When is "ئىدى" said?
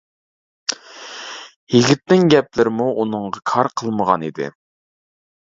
4.31-4.51